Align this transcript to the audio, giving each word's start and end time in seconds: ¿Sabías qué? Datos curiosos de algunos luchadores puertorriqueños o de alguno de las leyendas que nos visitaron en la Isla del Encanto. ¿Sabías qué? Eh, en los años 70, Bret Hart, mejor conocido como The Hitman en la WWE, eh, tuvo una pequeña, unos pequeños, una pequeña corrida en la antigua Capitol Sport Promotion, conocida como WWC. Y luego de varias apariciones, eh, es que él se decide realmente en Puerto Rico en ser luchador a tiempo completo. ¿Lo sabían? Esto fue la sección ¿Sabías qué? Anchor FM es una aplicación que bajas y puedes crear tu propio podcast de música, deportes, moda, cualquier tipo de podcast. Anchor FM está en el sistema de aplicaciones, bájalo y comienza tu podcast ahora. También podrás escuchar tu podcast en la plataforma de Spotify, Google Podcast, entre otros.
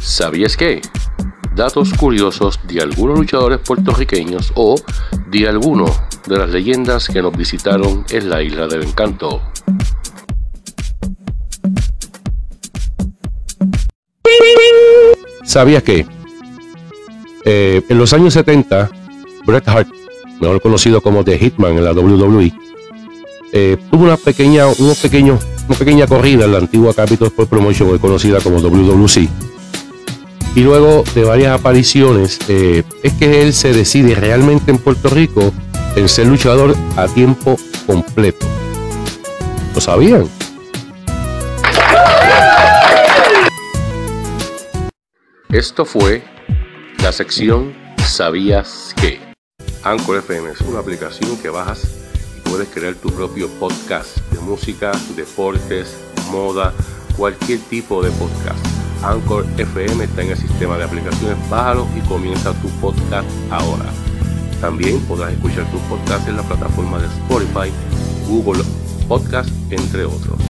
¿Sabías 0.00 0.56
qué? 0.56 0.80
Datos 1.54 1.92
curiosos 1.92 2.58
de 2.66 2.80
algunos 2.80 3.18
luchadores 3.18 3.58
puertorriqueños 3.58 4.50
o 4.54 4.76
de 5.28 5.46
alguno 5.46 5.84
de 6.26 6.38
las 6.38 6.48
leyendas 6.48 7.06
que 7.06 7.20
nos 7.20 7.36
visitaron 7.36 8.04
en 8.10 8.30
la 8.30 8.42
Isla 8.42 8.66
del 8.66 8.84
Encanto. 8.84 9.42
¿Sabías 15.44 15.82
qué? 15.82 16.06
Eh, 17.44 17.82
en 17.88 17.98
los 17.98 18.12
años 18.14 18.32
70, 18.34 18.90
Bret 19.44 19.68
Hart, 19.68 19.88
mejor 20.40 20.62
conocido 20.62 21.02
como 21.02 21.24
The 21.24 21.38
Hitman 21.38 21.76
en 21.76 21.84
la 21.84 21.92
WWE, 21.92 22.52
eh, 23.52 23.76
tuvo 23.90 24.04
una 24.04 24.16
pequeña, 24.16 24.66
unos 24.66 24.98
pequeños, 24.98 25.44
una 25.68 25.76
pequeña 25.76 26.06
corrida 26.06 26.46
en 26.46 26.52
la 26.52 26.58
antigua 26.58 26.94
Capitol 26.94 27.28
Sport 27.28 27.50
Promotion, 27.50 27.98
conocida 27.98 28.40
como 28.40 28.60
WWC. 28.60 29.49
Y 30.54 30.60
luego 30.60 31.04
de 31.14 31.24
varias 31.24 31.58
apariciones, 31.58 32.38
eh, 32.48 32.82
es 33.02 33.12
que 33.14 33.42
él 33.42 33.52
se 33.52 33.72
decide 33.72 34.14
realmente 34.14 34.70
en 34.70 34.78
Puerto 34.78 35.08
Rico 35.08 35.52
en 35.96 36.08
ser 36.08 36.26
luchador 36.26 36.74
a 36.96 37.06
tiempo 37.06 37.56
completo. 37.86 38.46
¿Lo 39.74 39.80
sabían? 39.80 40.28
Esto 45.48 45.84
fue 45.84 46.22
la 47.02 47.12
sección 47.12 47.74
¿Sabías 48.10 48.92
qué? 49.00 49.20
Anchor 49.84 50.18
FM 50.18 50.50
es 50.50 50.60
una 50.62 50.80
aplicación 50.80 51.36
que 51.38 51.48
bajas 51.48 51.84
y 52.36 52.40
puedes 52.48 52.68
crear 52.68 52.94
tu 52.94 53.08
propio 53.10 53.48
podcast 53.60 54.16
de 54.32 54.40
música, 54.40 54.90
deportes, 55.14 55.96
moda, 56.30 56.74
cualquier 57.16 57.60
tipo 57.60 58.02
de 58.02 58.10
podcast. 58.10 58.69
Anchor 59.02 59.46
FM 59.56 60.04
está 60.04 60.22
en 60.22 60.30
el 60.30 60.36
sistema 60.36 60.76
de 60.76 60.84
aplicaciones, 60.84 61.36
bájalo 61.48 61.86
y 61.96 62.00
comienza 62.08 62.52
tu 62.60 62.68
podcast 62.80 63.28
ahora. 63.50 63.86
También 64.60 65.00
podrás 65.00 65.32
escuchar 65.32 65.70
tu 65.70 65.78
podcast 65.88 66.28
en 66.28 66.36
la 66.36 66.42
plataforma 66.42 66.98
de 66.98 67.06
Spotify, 67.06 67.72
Google 68.28 68.62
Podcast, 69.08 69.50
entre 69.70 70.04
otros. 70.04 70.49